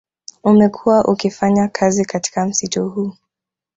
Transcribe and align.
Umekuwa 0.43 1.05
ukifanya 1.05 1.67
kazi 1.67 2.05
katika 2.05 2.45
msitu 2.45 2.89
huu 2.89 3.13